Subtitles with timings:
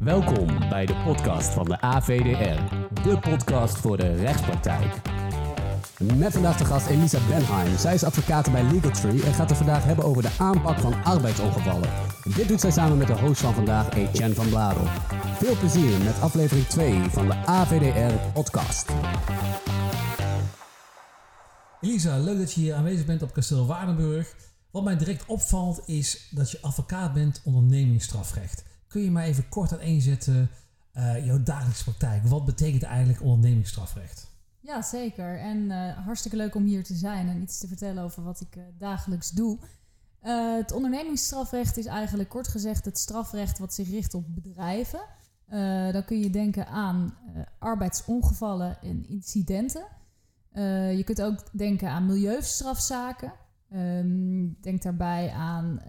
[0.00, 4.94] Welkom bij de podcast van de AVDR, de podcast voor de rechtspraktijk.
[6.14, 7.78] Met vandaag de gast Elisa Benheim.
[7.78, 11.04] Zij is advocaat bij Legal Tree en gaat het vandaag hebben over de aanpak van
[11.04, 11.88] arbeidsongevallen.
[12.34, 14.84] Dit doet zij samen met de host van vandaag, Etienne van Bladel.
[15.34, 18.90] Veel plezier met aflevering 2 van de AVDR podcast.
[21.80, 24.34] Elisa, leuk dat je hier aanwezig bent op Kasteel Waardenburg.
[24.70, 28.68] Wat mij direct opvalt is dat je advocaat bent ondernemingsstrafrecht.
[28.90, 30.50] Kun je maar even kort uiteenzetten
[30.96, 32.26] uh, jouw dagelijkse praktijk?
[32.26, 34.26] Wat betekent eigenlijk ondernemingsstrafrecht?
[34.60, 35.38] Ja, zeker.
[35.38, 38.56] En uh, hartstikke leuk om hier te zijn en iets te vertellen over wat ik
[38.56, 39.58] uh, dagelijks doe.
[40.20, 45.00] het ondernemingsstrafrecht is eigenlijk kort gezegd het strafrecht wat zich richt op bedrijven.
[45.92, 47.14] dan kun je denken aan
[47.58, 49.86] arbeidsongevallen en incidenten.
[50.96, 53.32] je kunt ook denken aan milieustrafzaken.
[53.72, 55.80] Um, denk daarbij aan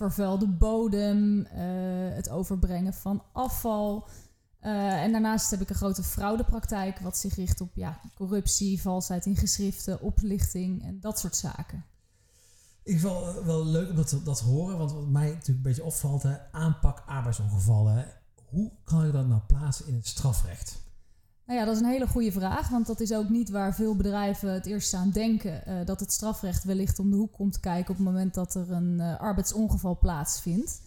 [0.00, 1.46] vervuilde bodem, uh,
[2.14, 4.08] het overbrengen van afval.
[4.62, 9.26] Uh, en daarnaast heb ik een grote fraudepraktijk, wat zich richt op ja, corruptie, valsheid
[9.26, 11.84] in geschriften, oplichting en dat soort zaken.
[12.82, 15.84] Ik vind wel, wel leuk om dat, dat horen, want wat mij natuurlijk een beetje
[15.84, 18.06] opvalt, hè, aanpak arbeidsongevallen.
[18.48, 20.80] Hoe kan je dat nou plaatsen in het strafrecht?
[21.50, 23.96] Nou ja, dat is een hele goede vraag, want dat is ook niet waar veel
[23.96, 25.62] bedrijven het eerst aan denken.
[25.68, 28.70] Uh, dat het strafrecht wellicht om de hoek komt kijken op het moment dat er
[28.70, 30.80] een uh, arbeidsongeval plaatsvindt.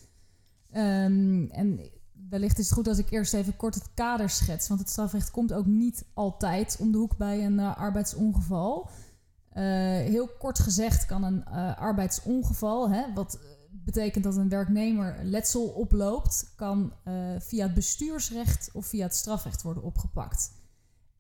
[0.73, 1.79] Um, en
[2.29, 5.31] wellicht is het goed als ik eerst even kort het kader schets, want het strafrecht
[5.31, 8.89] komt ook niet altijd om de hoek bij een uh, arbeidsongeval.
[9.53, 13.39] heel kort gezegd kan een arbeidsongeval, hè, wat
[13.85, 19.61] betekent dat een werknemer letsel oploopt, kan uh, via het bestuursrecht of via het strafrecht
[19.61, 20.51] worden opgepakt.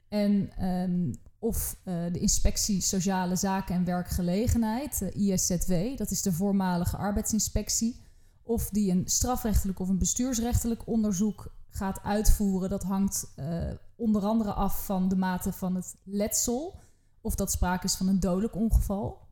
[0.07, 6.31] En um, of uh, de inspectie Sociale Zaken en Werkgelegenheid, de ISZW, dat is de
[6.31, 8.01] voormalige arbeidsinspectie,
[8.43, 14.53] of die een strafrechtelijk of een bestuursrechtelijk onderzoek gaat uitvoeren, dat hangt uh, onder andere
[14.53, 16.79] af van de mate van het letsel,
[17.21, 19.22] of dat sprake is van een dodelijk ongeval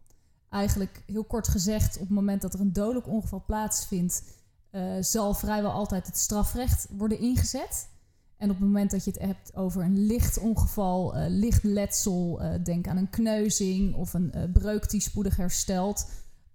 [0.51, 4.23] eigenlijk heel kort gezegd, op het moment dat er een dodelijk ongeval plaatsvindt,
[4.72, 7.89] uh, zal vrijwel altijd het strafrecht worden ingezet.
[8.38, 12.44] En op het moment dat je het hebt over een licht ongeval, uh, licht letsel,
[12.44, 16.09] uh, denk aan een kneuzing of een breuk die spoedig herstelt,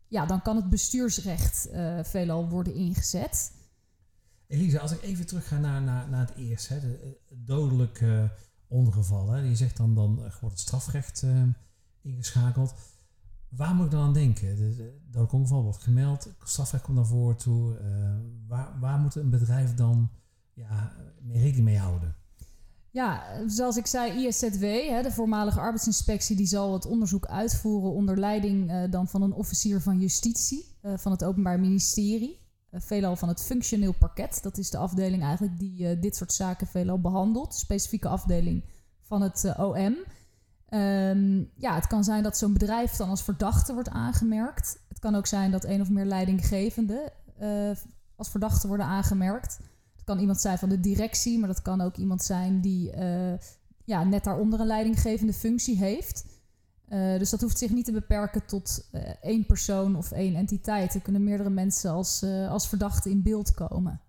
[0.08, 1.68] ja, dan kan het bestuursrecht
[2.02, 3.52] veelal worden ingezet.
[4.46, 8.30] Elisa, als ik even terug ga naar, naar, naar het eerst, hè, de, dodelijke
[8.66, 9.30] ongeval.
[9.30, 11.24] Hè, je zegt dan, dan wordt het strafrecht
[12.02, 12.74] ingeschakeld.
[13.48, 14.76] Waar moet ik dan aan denken?
[15.10, 17.78] Dat het ongeval wordt gemeld, strafrecht komt naar voren toe.
[17.80, 18.16] Uh,
[18.48, 20.10] waar, waar moet een bedrijf dan
[20.52, 22.14] ja, mee rekening mee houden?
[22.90, 28.18] Ja, zoals ik zei, ISZW, hè, de voormalige arbeidsinspectie, die zal het onderzoek uitvoeren onder
[28.18, 32.40] leiding uh, dan van een officier van justitie van het Openbaar Ministerie.
[32.72, 34.42] veelal van het functioneel parket.
[34.42, 37.54] Dat is de afdeling eigenlijk die dit soort zaken veelal behandelt.
[37.54, 38.64] Specifieke afdeling
[39.00, 39.96] van het OM.
[40.70, 44.78] Um, ja, het kan zijn dat zo'n bedrijf dan als verdachte wordt aangemerkt.
[44.88, 47.70] Het kan ook zijn dat een of meer leidinggevenden uh,
[48.16, 49.58] als verdachte worden aangemerkt.
[49.96, 53.32] Het kan iemand zijn van de directie, maar dat kan ook iemand zijn die uh,
[53.84, 56.24] ja, net daaronder een leidinggevende functie heeft.
[56.88, 58.90] Uh, dus dat hoeft zich niet te beperken tot
[59.20, 60.94] één persoon of één entiteit.
[60.94, 64.00] Er kunnen meerdere mensen als, als verdachte in beeld komen.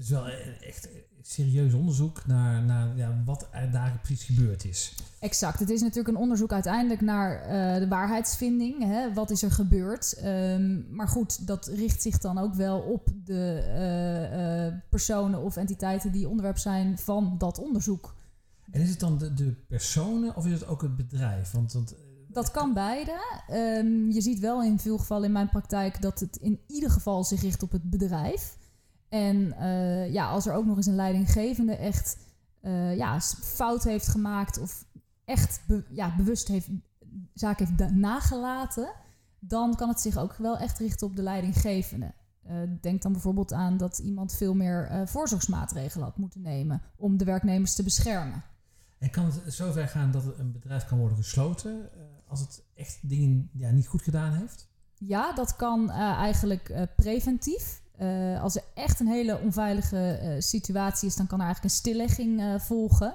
[0.00, 0.28] Dus wel
[0.60, 0.88] echt
[1.22, 4.94] serieus onderzoek naar, naar ja, wat er daar precies gebeurd is.
[5.18, 5.58] Exact.
[5.58, 8.84] Het is natuurlijk een onderzoek uiteindelijk naar uh, de waarheidsvinding.
[8.84, 9.12] Hè?
[9.12, 10.20] Wat is er gebeurd?
[10.24, 15.56] Um, maar goed, dat richt zich dan ook wel op de uh, uh, personen of
[15.56, 18.14] entiteiten die onderwerp zijn van dat onderzoek.
[18.70, 21.50] En is het dan de, de personen of is het ook het bedrijf?
[21.50, 21.94] Want, want
[22.28, 23.20] dat kan beide.
[23.50, 27.24] Um, je ziet wel in veel gevallen in mijn praktijk dat het in ieder geval
[27.24, 28.58] zich richt op het bedrijf.
[29.10, 32.18] En uh, ja, als er ook nog eens een leidinggevende echt
[32.62, 34.84] uh, ja, fout heeft gemaakt of
[35.24, 36.68] echt be ja, bewust heeft,
[37.34, 38.92] zaken heeft nagelaten,
[39.38, 42.14] dan kan het zich ook wel echt richten op de leidinggevende.
[42.46, 47.24] Uh, denk dan bijvoorbeeld aan dat iemand veel meer voorzorgsmaatregelen had moeten nemen om de
[47.24, 48.42] werknemers te beschermen.
[48.98, 51.90] En kan het zover gaan dat een bedrijf kan worden gesloten
[52.26, 54.68] als het echt dingen ja, niet goed gedaan heeft?
[54.94, 57.82] Ja, dat kan eigenlijk preventief.
[58.00, 61.80] Uh, als er echt een hele onveilige uh, situatie is, dan kan er eigenlijk een
[61.80, 63.14] stillegging uh, volgen.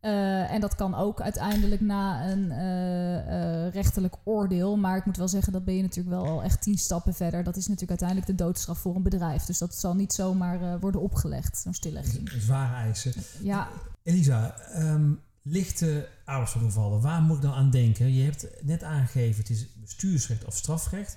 [0.00, 4.76] en dat kan ook uiteindelijk na een rechterlijk oordeel.
[4.76, 7.44] Maar ik moet wel zeggen, dat ben je natuurlijk wel al echt tien stappen verder.
[7.44, 9.44] Dat is natuurlijk uiteindelijk de doodstraf voor een bedrijf.
[9.44, 12.30] Dus dat zal niet zomaar worden opgelegd, zo'n stillegging.
[12.30, 13.12] Zware eisen.
[13.40, 13.68] Ja.
[14.02, 18.12] Elisa, um, lichte arbeidsongevallen, waar moet ik dan aan denken?
[18.12, 21.16] Je hebt net aangegeven, het is bestuursrecht of strafrecht.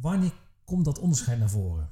[0.00, 0.32] Wanneer
[0.64, 1.90] komt dat onderscheid naar voren?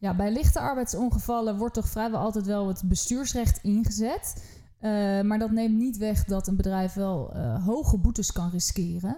[0.00, 4.44] Ja, bij lichte arbeidsongevallen wordt toch vrijwel altijd wel het bestuursrecht ingezet.
[4.80, 9.16] Uh, maar dat neemt niet weg dat een bedrijf wel uh, hoge boetes kan riskeren.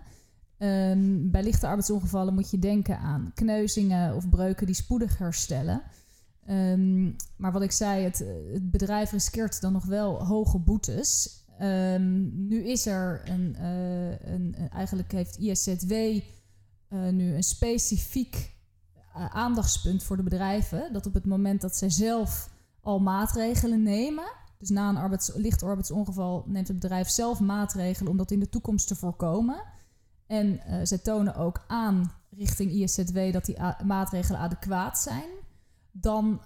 [0.58, 5.82] Um, bij lichte arbeidsongevallen moet je denken aan kneuzingen of breuken die spoedig herstellen.
[6.50, 11.40] Um, maar wat ik zei, het, het, bedrijf riskeert dan nog wel hoge boetes.
[11.60, 15.92] Um, nu is er een, uh, een, eigenlijk heeft ISZW
[16.88, 18.60] nu een specifiek
[19.12, 20.92] aandachtspunt voor de bedrijven.
[20.92, 22.50] Dat op het moment dat zij zelf
[22.80, 28.16] al maatregelen nemen, dus na een arbeids, licht arbeidsongeval neemt het bedrijf zelf maatregelen om
[28.16, 29.62] dat in de toekomst te voorkomen.
[30.26, 35.28] En uh, zij tonen ook aan richting ISZW dat die maatregelen adequaat zijn.
[35.90, 36.40] Dan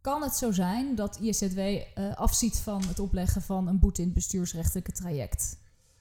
[0.00, 4.06] kan het zo zijn dat ISZW eh, afziet van het opleggen van een boete in
[4.06, 5.58] het bestuursrechtelijke traject.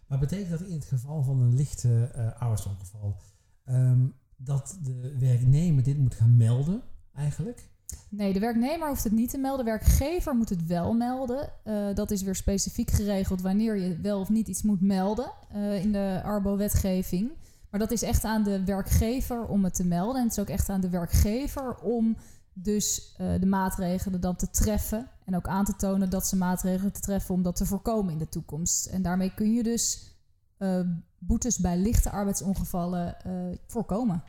[0.07, 3.17] Maar betekent dat in het geval van een lichte uh, arbeidsongeval
[3.65, 6.81] um, dat de werknemer dit moet gaan melden
[7.13, 7.69] eigenlijk?
[8.09, 9.65] Nee, de werknemer hoeft het niet te melden.
[9.65, 11.49] De werkgever moet het wel melden.
[11.65, 15.83] Uh, dat is weer specifiek geregeld wanneer je wel of niet iets moet melden uh,
[15.83, 17.31] in de Arbo-wetgeving.
[17.69, 20.15] Maar dat is echt aan de werkgever om het te melden.
[20.15, 22.17] En het is ook echt aan de werkgever om
[22.53, 25.09] dus uh, de maatregelen dan te treffen.
[25.25, 28.17] En ook aan te tonen dat ze maatregelen te treffen om dat te voorkomen in
[28.17, 28.85] de toekomst.
[28.85, 30.13] En daarmee kun je dus
[31.25, 33.17] boetes bij lichte arbeidsongevallen
[33.67, 34.23] voorkomen.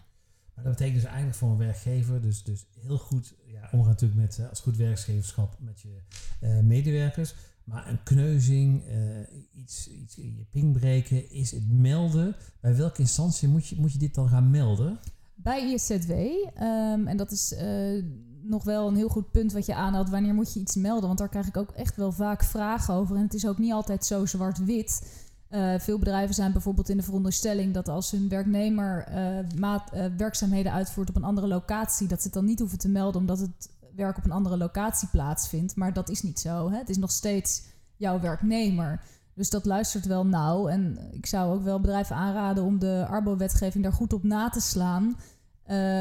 [0.57, 4.21] Maar dat betekent dus eigenlijk voor een werkgever, dus, dus heel goed ja, omgaan natuurlijk
[4.21, 5.99] met, als goed werkgeverschap met je
[6.41, 7.35] uh, medewerkers.
[7.65, 12.37] Maar een kneuzing, uh, iets, iets in je ping breken, is het melden.
[12.61, 14.99] Bij welke instantie moet je, moet je dit dan gaan melden?
[15.35, 16.11] Bij ISZW.
[16.11, 18.05] Um, ehm, en dat is uh,
[18.43, 20.11] nog wel een heel goed punt wat je aanhaalt.
[20.11, 21.07] Wanneer moet je iets melden?
[21.07, 23.17] Want daar krijg ik ook echt wel vaak vragen over.
[23.17, 25.25] En het is ook niet altijd zo zwart-wit.
[25.51, 30.05] Uh, veel bedrijven zijn bijvoorbeeld in de veronderstelling dat als hun werknemer uh, maat, uh,
[30.17, 33.39] werkzaamheden uitvoert op een andere locatie, dat ze het dan niet hoeven te melden omdat
[33.39, 35.77] het werk op een andere locatie plaatsvindt.
[35.77, 36.71] Maar dat is niet zo.
[36.71, 36.77] Hè?
[36.77, 37.63] Het is nog steeds
[37.97, 39.01] jouw werknemer.
[39.35, 40.69] Dus dat luistert wel nauw.
[40.69, 44.61] En ik zou ook wel bedrijven aanraden om de Arbo-wetgeving daar goed op na te
[44.61, 45.17] slaan.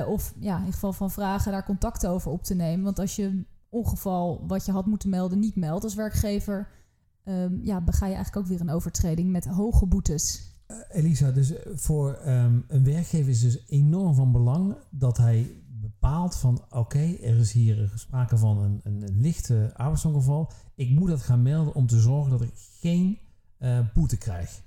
[0.07, 2.83] of ja, in geval van vragen daar contact over op te nemen.
[2.83, 6.67] Want als je ongeval wat je had moeten melden niet meldt als werkgever
[7.25, 10.53] um, ja, bega je eigenlijk ook weer een overtreding met hoge boetes.
[10.67, 15.47] Uh, Elisa, dus voor um, een werkgever is dus enorm van belang dat hij
[15.81, 20.51] bepaalt van oké, er is hier sprake van een, een, lichte arbeidsongeval.
[20.75, 23.17] Ik moet dat gaan melden om te zorgen dat ik geen
[23.59, 24.61] uh, boete krijg.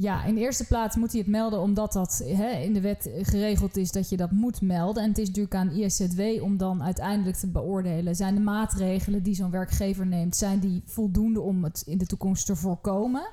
[0.00, 3.10] Ja, in de eerste plaats moet hij het melden omdat dat hè, in de wet
[3.22, 5.02] geregeld is dat je dat moet melden.
[5.02, 8.16] En het is natuurlijk aan ISZW om dan uiteindelijk te beoordelen.
[8.16, 12.46] Zijn de maatregelen die zo'n werkgever neemt, zijn die voldoende om het in de toekomst
[12.46, 13.28] te voorkomen?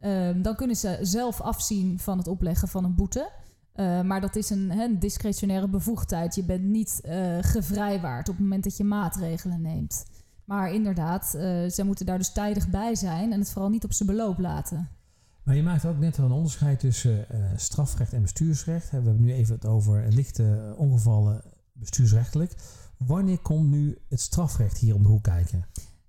[0.00, 3.30] Um, dan kunnen ze zelf afzien van het opleggen van een boete.
[3.74, 6.34] Uh, maar dat is een, hè, discretionaire bevoegdheid.
[6.34, 10.04] Je bent niet uh, gevrijwaard op het moment dat je maatregelen neemt.
[10.44, 13.92] Maar inderdaad, uh, zij moeten daar dus tijdig bij zijn en het vooral niet op
[13.92, 14.99] zijn beloop laten.
[15.42, 18.90] Maar je maakt ook net wel een onderscheid tussen uh, strafrecht en bestuursrecht.
[18.90, 21.42] We hebben nu even het over lichte ongevallen
[21.72, 22.54] bestuursrechtelijk.
[22.96, 25.66] Wanneer komt nu het strafrecht hier om de hoek kijken?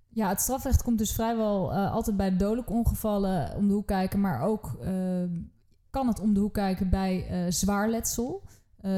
[0.09, 4.19] Ja, het strafrecht komt dus vrijwel uh, altijd bij dodelijke ongevallen om de hoek kijken.
[4.19, 5.23] Maar ook uh,
[5.89, 8.43] kan het om de hoek kijken bij zwaar letsel.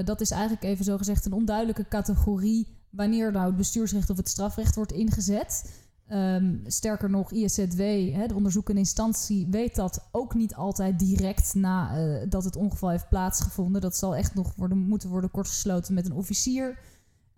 [0.05, 4.29] dat is eigenlijk even zo gezegd een onduidelijke categorie wanneer nou het bestuursrecht of het
[4.29, 5.82] strafrecht wordt ingezet.
[6.09, 7.81] Um, sterker nog, ISZW,
[8.13, 12.89] hè, de onderzoekende instantie, weet dat ook niet altijd direct nadat uh, dat het ongeval
[12.89, 13.81] heeft plaatsgevonden.
[13.81, 16.79] Dat zal echt nog worden, moeten worden kortgesloten met een officier.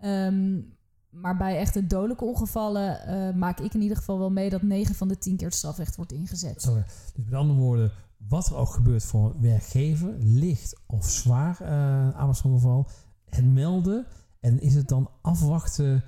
[0.03, 0.73] Um,
[1.09, 4.95] maar bij echte dodelijke ongevallen uh, maak ik in ieder geval wel mee dat 9
[4.95, 6.61] van de 10 keer het strafrecht wordt ingezet.
[6.63, 7.91] Dus met andere woorden,
[8.27, 12.79] wat er ook gebeurt voor werkgever, licht of zwaar uh,
[13.25, 14.05] het melden
[14.39, 16.03] en is het dan afwachten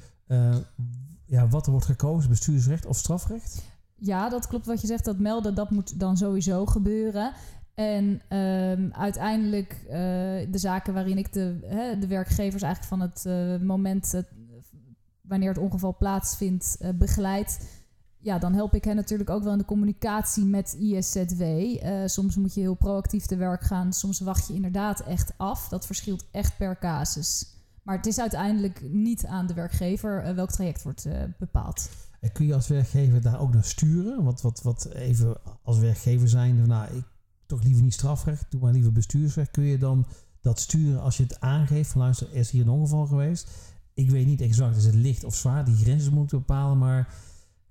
[1.28, 3.64] ja, wat er wordt gekozen, bestuursrecht of strafrecht?
[3.96, 5.06] Ja, dat klopt wat je zegt.
[5.06, 7.34] Dat melden, dat moet dan sowieso gebeuren.
[7.74, 9.92] En um, uiteindelijk uh,
[10.52, 14.22] de zaken waarin ik de, hè, de werkgevers eigenlijk van het uh, moment uh,
[15.22, 17.70] wanneer het ongeval plaatsvindt begeleid.
[18.20, 21.44] Ja, dan help ik hen natuurlijk ook wel in de communicatie met ISZW.
[22.06, 23.94] soms moet je heel proactief te werk gaan.
[23.94, 25.68] Soms wacht je inderdaad echt af.
[25.68, 27.57] Dat verschilt echt per casus.
[27.88, 31.90] Maar het is uiteindelijk niet aan de werkgever uh, welk traject wordt uh, bepaald.
[32.20, 34.24] En kun je als werkgever daar ook naar sturen?
[34.24, 37.04] Wat, wat, wat even als werkgever zijn, nou, ik
[37.46, 39.52] toch liever niet strafrecht, doe maar liever bestuursrecht.
[39.52, 40.06] Kun je dan
[40.42, 43.50] dat sturen als je het aangeeft van luister, er is hier een ongeval geweest.
[43.94, 45.66] Ik weet niet exact, is het licht of zwaar?
[45.66, 47.14] Die grenzen moeten bepalen, maar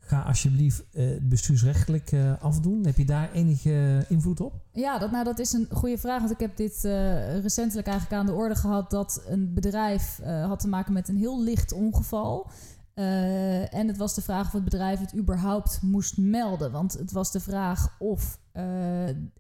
[0.07, 2.85] ga alsjeblieft uh, bestuursrechtelijk uh, afdoen.
[2.85, 4.55] Heb je daar enige invloed op?
[4.73, 6.19] Ja, dat, nou, dat is een goede vraag.
[6.19, 10.61] Want ik heb dit uh, recentelijk eigenlijk aan de orde gehad dat een bedrijf had
[10.61, 12.51] te maken met een heel licht ongeval.
[12.95, 16.73] en het was de vraag of het bedrijf het überhaupt moest melden.
[16.73, 18.39] Want het was de vraag of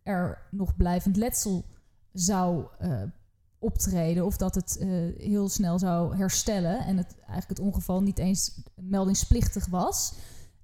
[0.02, 1.64] er nog blijvend letsel
[2.12, 2.66] zou
[3.58, 4.78] optreden of dat het
[5.18, 10.14] heel snel zou herstellen en het eigenlijk het ongeval niet eens meldingsplichtig was.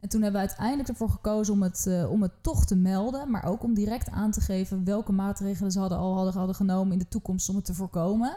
[0.03, 3.31] En toen hebben we uiteindelijk ervoor gekozen om het, uh, om het toch te melden,
[3.31, 6.93] maar ook om direct aan te geven welke maatregelen ze hadden al hadden, hadden genomen
[6.93, 8.37] in de toekomst om het te voorkomen.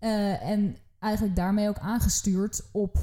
[0.00, 2.98] Uh, en eigenlijk daarmee ook aangestuurd op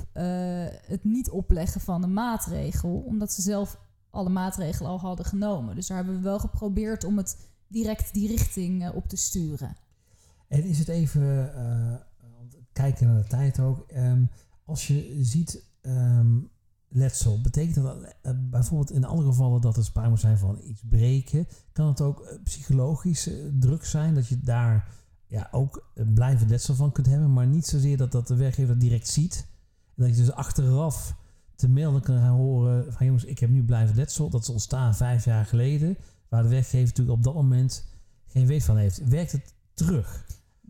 [0.88, 5.76] het niet opleggen van een maatregel, omdat ze zelf alle maatregelen al hadden genomen.
[5.76, 7.38] Dus daar hebben we wel geprobeerd om het
[7.68, 9.78] direct die richting op te sturen.
[10.48, 11.52] En is het even
[12.74, 13.86] kijken naar de tijd ook.
[13.96, 14.30] Um,
[14.66, 16.50] als je ziet um,
[16.90, 20.82] letsel, betekent dat uh, bijvoorbeeld in andere gevallen dat er sprake moet zijn van iets
[20.90, 21.48] breken?
[21.72, 23.30] Kan het ook uh, psychologisch
[23.60, 24.88] druk zijn dat je daar
[25.28, 29.08] ja, ook blijvend letsel van kunt hebben, maar niet zozeer dat, dat de werkgever direct
[29.08, 29.48] ziet.
[29.96, 31.16] En dat je dus achteraf
[31.56, 34.30] te melden kan horen van jongens, ik heb nu blijvend letsel.
[34.30, 35.98] Dat is ontstaan vijf jaar geleden,
[36.30, 37.88] waar de werkgever natuurlijk op dat moment
[38.28, 39.08] geen weet van heeft.
[39.08, 40.26] Werkt het terug?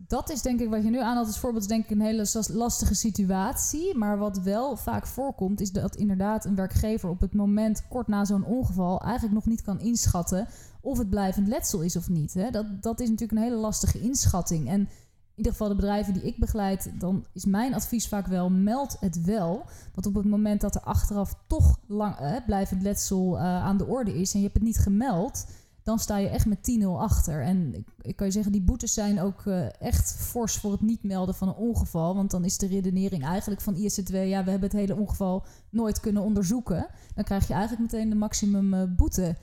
[0.06, 2.26] Dat is denk ik wat je nu aanhaalt als voorbeeld, is denk ik een hele
[2.52, 3.96] lastige situatie.
[3.96, 8.24] Maar wat wel vaak voorkomt, is dat inderdaad een werkgever op het moment kort na
[8.24, 10.48] zo'n ongeval eigenlijk nog niet kan inschatten
[10.80, 12.34] of het blijvend letsel is of niet.
[12.34, 12.50] Hè?
[12.50, 14.68] Dat, dat is natuurlijk een hele lastige inschatting.
[14.68, 14.88] En in
[15.34, 19.24] ieder geval de bedrijven die ik begeleid, dan is mijn advies vaak wel: meld het
[19.24, 19.64] wel.
[19.94, 23.86] Want op het moment dat er achteraf toch lang eh, blijvend letsel uh, aan de
[23.86, 25.46] orde is en je hebt het niet gemeld
[25.88, 27.42] dan sta je echt met 10-0 achter.
[27.42, 30.80] En ik, ik, kan je zeggen, die boetes zijn ook uh, echt fors voor het
[30.80, 32.14] niet melden van een ongeval.
[32.14, 36.00] Want dan is de redenering eigenlijk van ISC2, ja, we hebben het hele ongeval nooit
[36.00, 36.86] kunnen onderzoeken.
[37.14, 39.36] Dan krijg je eigenlijk meteen de maximum uh, boete.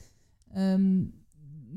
[0.57, 1.13] Um,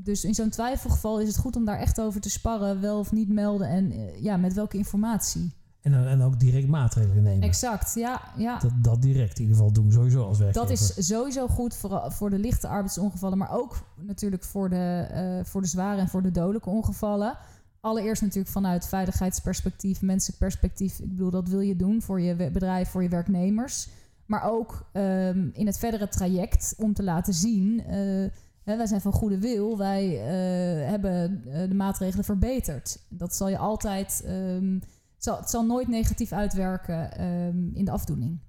[0.03, 3.11] dus in zo'n twijfelgeval is het goed om daar echt over te sparren, wel of
[3.11, 5.53] niet melden en uh, ja, met welke informatie.
[5.81, 7.47] En, en ook direct maatregelen nemen.
[7.47, 8.21] Exact, ja.
[8.37, 8.59] ja.
[8.59, 10.67] Dat, dat direct in ieder geval doen, sowieso als werkgever.
[10.67, 15.45] Dat is sowieso goed voor, voor de lichte arbeidsongevallen, maar ook natuurlijk voor de, uh,
[15.45, 17.37] voor de zware en voor de dodelijke ongevallen.
[17.79, 20.99] Allereerst natuurlijk vanuit veiligheidsperspectief, menselijk perspectief.
[20.99, 23.89] Ik bedoel, dat wil je doen voor je bedrijf, voor je werknemers.
[24.25, 27.83] Maar ook um, in het verdere traject om te laten zien...
[27.89, 28.29] Uh,
[28.63, 32.99] Hè, wij zijn van goede wil, wij uh, hebben de maatregelen verbeterd.
[33.07, 34.81] Dat zal je altijd um,
[35.25, 38.39] het zal nooit negatief uitwerken um, in de afdoening.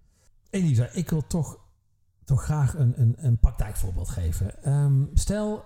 [0.50, 1.58] Elisa, ik wil toch,
[2.24, 4.72] toch graag een, een, een praktijkvoorbeeld geven.
[4.72, 5.64] Um, stel,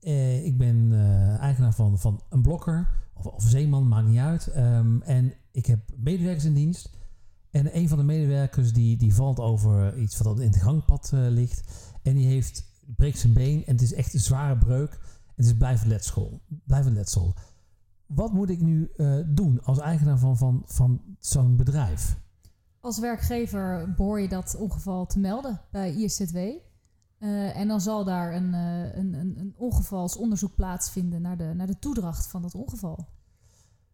[0.00, 4.56] eh, ik ben uh, eigenaar van, van een blokker of, of zeeman, maakt niet uit.
[4.56, 6.90] Um, en ik heb medewerkers in dienst.
[7.50, 11.28] En een van de medewerkers die, die valt over iets wat in het gangpad uh,
[11.28, 11.62] ligt.
[12.02, 12.64] En die heeft,
[12.96, 14.92] breekt zijn been en het is echt een zware breuk.
[15.26, 16.40] En het is blijvend letsel.
[16.64, 17.34] Blijvend letsel
[18.06, 22.18] wat moet ik nu uh, doen als eigenaar van, van, van zo'n bedrijf?
[22.80, 26.36] Als werkgever behoor je dat ongeval te melden bij ISZW.
[26.36, 31.66] Uh, en dan zal daar een, uh, een, een, een ongevalsonderzoek plaatsvinden naar de, naar
[31.66, 33.08] de toedracht van dat ongeval.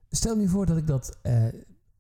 [0.08, 1.18] Stel nu voor dat ik dat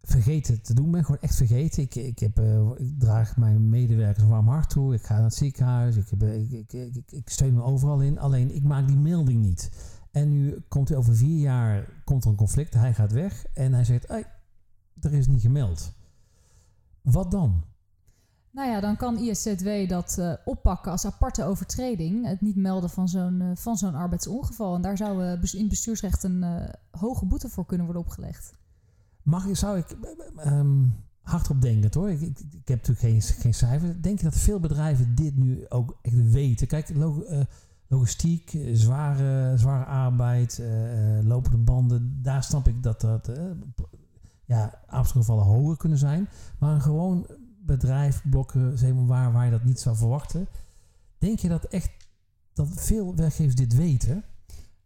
[0.02, 1.82] vergeten te doen ben, gewoon echt vergeten.
[1.82, 2.40] Ik, ik, heb,
[2.76, 4.94] ik draag mijn medewerkers een warm hart toe.
[4.94, 5.96] Ik ga naar het ziekenhuis.
[5.96, 8.18] Ik, heb, ik, ik, ik, ik steun me overal in.
[8.18, 9.70] Alleen ik maak die melding niet.
[10.12, 12.74] En nu komt hij over vier jaar komt er een conflict.
[12.74, 14.26] Hij gaat weg en hij zegt: hey,
[15.00, 15.94] er is niet gemeld.
[17.02, 17.64] Wat dan?
[18.50, 22.26] Nou ja, dan kan ISZW dat uh, oppakken als aparte overtreding.
[22.26, 24.74] Het niet melden van zo'n uh, van zo'n arbeidsongeval.
[24.74, 26.44] En daar zou uh, in bestuursrecht een
[26.90, 28.54] hoge boete voor kunnen worden opgelegd.
[29.22, 29.96] Mag, zou ik
[30.46, 32.10] um, hardop denken hoor.
[32.10, 34.02] Ik, ik, ik, heb natuurlijk geen, geen cijfer.
[34.02, 36.66] Denk je dat veel bedrijven dit nu ook echt weten?
[36.66, 36.88] Kijk,
[37.92, 42.18] logistiek, eh, zware, zware arbeid, uh, lopende banden.
[42.22, 43.36] Daar snap ik dat dat uh,
[44.44, 46.28] ja, gevallen hoger kunnen zijn.
[46.58, 47.26] Maar een gewoon
[47.64, 50.46] bedrijf, blokken, zeg waar, waar je dat niet zou verwachten.
[51.18, 51.90] Denk je dat echt
[52.54, 54.24] dat veel werkgevers dit weten?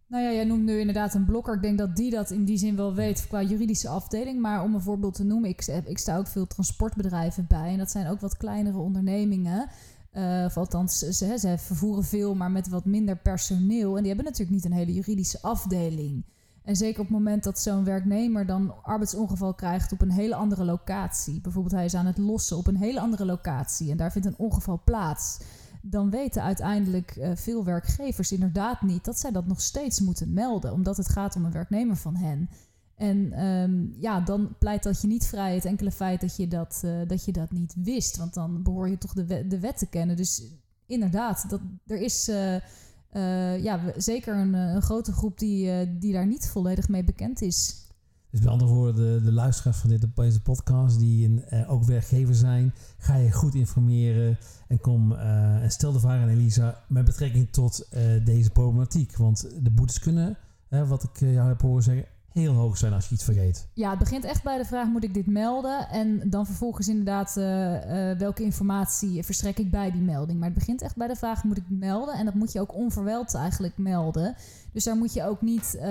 [0.08, 1.54] Nou ja, jij noemt nu inderdaad een blokker.
[1.54, 4.40] Ik denk dat die dat in die zin wel weet qua juridische afdeling.
[4.40, 7.72] Maar om een voorbeeld te noemen, ik, ik sta ook veel transportbedrijven bij.
[7.72, 9.68] En dat zijn ook wat kleinere ondernemingen.
[10.16, 13.96] Uh, of althans, ze, vervoeren veel, maar met wat minder personeel.
[13.96, 16.24] En die hebben natuurlijk niet een hele juridische afdeling.
[16.62, 20.64] En zeker op het moment dat zo'n werknemer dan arbeidsongeval krijgt op een hele andere
[20.64, 21.40] locatie.
[21.40, 24.38] Bijvoorbeeld hij is aan het lossen op een hele andere locatie en daar vindt een
[24.38, 25.38] ongeval plaats.
[25.82, 30.72] Dan weten uiteindelijk uh, veel werkgevers inderdaad niet dat zij dat nog steeds moeten melden.
[30.72, 32.48] Omdat het gaat om een werknemer van hen.
[32.96, 36.82] En um, ja, dan pleit dat je niet vrij het enkele feit dat je dat,
[36.84, 38.16] uh, dat je dat niet wist.
[38.16, 40.16] Want dan behoor je toch de wet, de wet te kennen.
[40.16, 40.42] Dus
[40.86, 45.88] inderdaad, dat, er is eh, eh, ja, zeker een, eh, een grote groep die, eh,
[45.98, 47.84] die daar niet volledig mee bekend is.
[48.30, 52.34] Dus met andere woorden, de, de luisteraars van dit, deze podcast, die eh, ook werkgever
[52.34, 54.38] zijn, ga je goed informeren
[54.68, 59.16] en kom eh, en stel de vraag aan Elisa met betrekking tot eh, deze problematiek.
[59.16, 60.38] Want de boetes kunnen,
[60.68, 62.04] eh, wat ik eh, jou heb horen zeggen,
[62.40, 63.68] heel hoog zijn als je iets vergeet.
[63.72, 65.88] Ja, het begint echt bij de vraag: moet ik dit melden?
[65.88, 70.38] En dan vervolgens inderdaad, eh, eh, welke informatie verstrek ik bij die melding?
[70.38, 72.14] Maar het begint echt bij de vraag: moet ik melden?
[72.14, 74.34] En dat moet je ook onverwijld eigenlijk melden.
[74.72, 75.84] Dus daar moet je ook niet eh,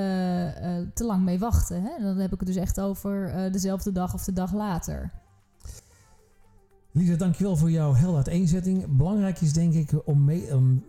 [0.93, 1.81] te lang mee wachten.
[1.83, 2.03] Hè?
[2.03, 5.11] Dan heb ik het dus echt over dezelfde dag of de dag later.
[6.91, 8.97] Lisa, dankjewel voor jouw hele uiteenzetting.
[8.97, 10.83] Belangrijk is denk ik om, mee, om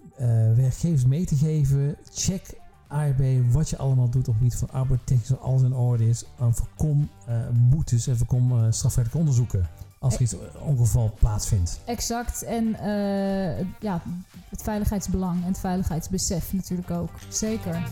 [0.57, 1.97] werkgevers mee te geven.
[2.13, 6.09] Check ARB wat je allemaal doet op het gebied van arbeidstechnisch als alles in orde
[6.09, 6.25] is.
[6.39, 11.81] En voorkom eh, boetes en voorkom eh strafrechtelijke onderzoeken als er iets eh, ongeval plaatsvindt.
[11.85, 12.43] Exact.
[12.43, 14.03] En eh, ja,
[14.49, 17.11] het veiligheidsbelang en het veiligheidsbesef natuurlijk ook.
[17.29, 17.83] Zeker.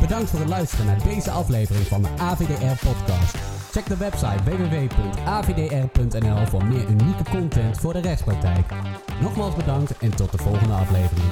[0.00, 3.36] Bedankt voor het luisteren naar deze aflevering van de AVDR-podcast.
[3.70, 8.74] Check de website www.avdr.nl voor meer unieke content voor de rechtspraktijk.
[9.20, 11.28] Nogmaals bedankt en tot de volgende aflevering.